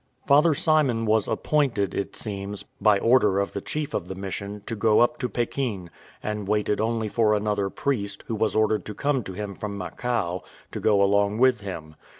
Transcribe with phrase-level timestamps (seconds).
[0.25, 4.75] Father Simon was appointed, it seems, by order of the chief of the mission, to
[4.75, 5.91] go up to Pekin,
[6.23, 10.41] and waited only for another priest, who was ordered to come to him from Macao,
[10.71, 11.95] to go along with him.